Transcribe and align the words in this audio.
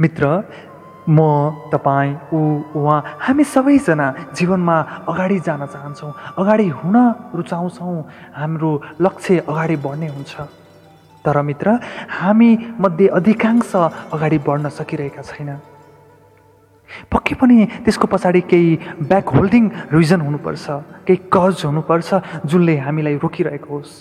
मित्र 0.00 0.26
म 1.08 1.20
तपाईँ 1.72 2.14
ऊ 2.34 2.38
उहाँ 2.74 2.98
हामी 3.20 3.44
सबैजना 3.44 4.06
जीवनमा 4.34 4.76
अगाडि 5.08 5.38
जान 5.46 5.66
चाहन्छौँ 5.66 6.12
अगाडि 6.38 6.68
हुन 6.68 6.96
रुचाउँछौँ 7.36 7.96
हाम्रो 8.34 8.70
लक्ष्य 9.00 9.38
अगाडि 9.48 9.76
बढ्ने 9.84 10.08
हुन्छ। 10.08 10.34
तर 11.24 11.40
मित्र 11.42 11.78
हामी 12.10 12.50
मध्ये 12.80 13.06
अधिकांश 13.18 13.72
अगाडि 13.76 14.38
बढ्न 14.48 14.68
सकिरहेका 14.68 15.22
छैन। 15.22 15.50
पक्कै 17.12 17.34
पनि 17.40 17.56
त्यसको 17.84 18.06
पछाडि 18.06 18.40
केही 18.50 19.04
ब्याक 19.08 19.28
होल्डिङ 19.36 19.64
रिजन 19.92 20.20
हुनुपर्छ 20.20 20.66
केही 21.06 21.18
कज 21.32 21.64
हुनुपर्छ 21.64 22.08
जुनले 22.48 22.76
हामीलाई 22.80 23.16
रोकिरहेको 23.22 23.68
होस्। 23.68 23.92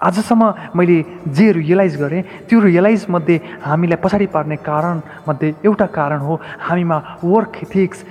आजसम्म 0.00 0.52
मैले 0.76 0.96
जे 1.32 1.52
रियलाइज 1.52 1.96
गरेँ 2.00 2.22
त्यो 2.48 2.60
रियलाइजमध्ये 2.60 3.36
हामीलाई 3.64 3.96
पछाडि 4.04 4.26
पार्ने 4.34 4.56
कारणमध्ये 4.60 5.52
एउटा 5.64 5.86
कारण 5.96 6.20
हो 6.20 6.34
हामीमा 6.68 6.98
वर्क 7.24 7.52
इथिक्स 7.64 8.04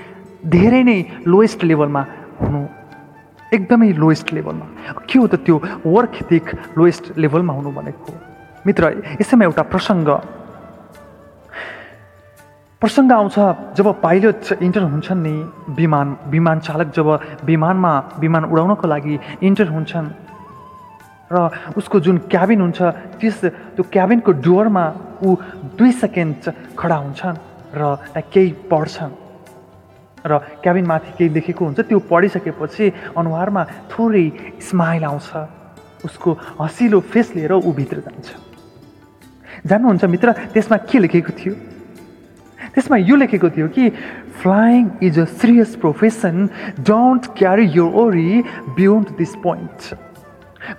धेरै 0.50 0.82
नै 0.84 0.98
लोएस्ट 1.30 1.64
लेभलमा 1.64 2.02
हुनु 2.42 2.62
एकदमै 3.54 3.92
लोएस्ट 4.02 4.34
लेभलमा 4.34 4.66
के 5.06 5.20
हो 5.20 5.28
त 5.28 5.36
त्यो 5.46 5.56
वर्क 5.86 6.14
इथिक 6.26 6.46
लोएस्ट 6.78 7.18
लेभलमा 7.22 7.54
हुनु 7.54 7.70
भनेको? 7.78 8.12
मित्र 8.66 8.84
यसैमा 9.22 9.46
एउटा 9.46 9.64
प्रसङ्ग। 9.70 10.10
प्रसङ्ग 12.82 13.12
आउँछ 13.12 13.36
जब 13.78 13.88
पाइलट 14.02 14.42
इन्टर 14.62 14.84
हुन्छन् 14.92 15.24
नि 15.24 15.36
विमान 15.78 16.18
विमान 16.34 16.60
चालक 16.66 16.88
जब 16.98 17.08
विमानमा 17.46 17.94
विमान 18.20 18.44
उडाउनको 18.52 18.88
लागि 18.88 19.20
इन्टर 19.48 19.68
हुन्छन्। 19.70 20.25
र 21.32 21.50
उसको 21.78 22.00
जुन 22.00 22.18
क्याबिन 22.30 22.62
हुन्छ 22.62 22.82
त्यस 23.20 23.40
त्यो 23.76 23.84
क्याबिनको 23.92 24.32
डोरमा 24.46 24.86
ऊ 25.26 25.36
दुई 25.78 25.92
सेकेन्ड 25.92 26.54
खडा 26.78 26.96
हुन्छन् 26.96 27.38
र 27.76 27.82
केही 28.34 28.52
पढ्छन्। 28.70 29.14
र 30.26 30.38
क्याबिनमाथि 30.62 31.12
केही 31.18 31.30
लेखेको 31.34 31.66
हुन्छ 31.66 31.80
त्यो 31.90 32.00
पढिसकेपछि 32.10 32.86
अनुहारमा 33.18 33.64
थोरै 33.90 34.26
स्माइल 34.62 35.04
आउँछ। 35.06 35.30
उसको 36.06 36.30
हँसिलो 36.62 37.00
फेस 37.02 37.36
लिएर 37.36 37.54
ऊ 37.54 37.72
भित्र 37.74 37.98
जान्छ। 38.06 38.28
जान्नुहुन्छ 39.66 40.04
मित्र 40.06 40.32
त्यसमा 40.54 40.78
के 40.86 40.98
लेखेको 41.00 41.32
थियो? 41.34 41.54
त्यसमा 42.74 42.98
यो 42.98 43.16
लेखेको 43.16 43.50
थियो 43.50 43.68
कि 43.74 43.90
flying 44.42 44.84
is 45.02 45.20
a 45.20 45.26
serious 45.26 45.76
profession 45.82 46.36
don't 46.86 47.24
carry 47.38 47.66
your 47.74 47.90
worry 47.94 48.30
beyond 48.78 49.08
this 49.18 49.36
point 49.42 49.80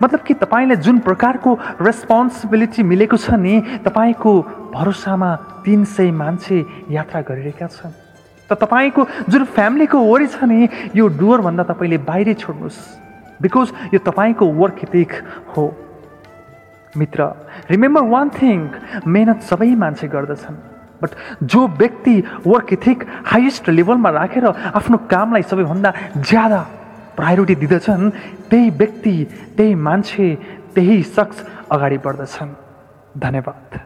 मतलब 0.03 0.21
कि 0.21 0.35
तपाईँलाई 0.35 0.77
जुन 0.77 0.99
प्रकारको 0.99 1.51
रेस्पोन्सिबिलिटी 1.81 2.83
मिलेको 2.83 3.17
छ 3.17 3.35
नि 3.37 3.83
तपाईँको 3.85 4.33
भरोसामा 4.75 5.31
तिन 5.65 5.85
सय 5.85 6.11
मान्छे 6.11 6.59
यात्रा 6.91 7.21
गरिरहेका 7.21 7.67
छन्। 7.67 7.95
त 8.51 8.53
तपाईँको 8.55 9.07
जुन 9.29 9.45
फ्यामिलीको 9.45 9.99
वरि 9.99 10.27
छ 10.27 10.45
नि 10.45 10.69
यो 10.95 11.09
डुवरभन्दा 11.19 11.65
तपाईँले 11.71 11.99
बाहिरै 12.05 12.35
छोड्नुहोस्। 12.35 12.79
बिकज 13.43 13.95
यो 13.95 13.99
तपाईँको 14.01 14.45
वर्क 14.47 14.79
इथिक 14.85 15.13
हो। 15.57 15.65
मित्र 16.97 17.21
रिमेम्बर 17.71 18.03
वान 18.09 18.29
थिङ 18.33 18.59
मेहनत 19.07 19.43
सबै 19.45 19.75
मान्छे 19.75 20.09
गर्दछन्। 20.09 20.57
बट 21.03 21.11
जो 21.45 21.67
व्यक्ति 21.69 22.15
वर्क 22.47 22.73
इथिक 22.73 23.05
हाइएस्ट 23.27 23.69
लेभलमा 23.69 24.11
राखेर 24.11 24.47
आफ्नो 24.47 24.97
कामलाई 25.11 25.43
सबैभन्दा 25.43 25.93
ज्यादा 26.17 26.61
प्रायोरिटी 27.17 27.55
दिँदछन् 27.63 28.11
त्यही 28.51 28.71
व्यक्ति 28.71 29.15
त्यही 29.57 29.75
मान्छे 29.75 30.27
त्यही 30.75 31.03
शख्स 31.03 31.45
अगाडि 31.73 31.99
बढ्दछन्। 32.05 32.51
धन्यवाद। 33.19 33.81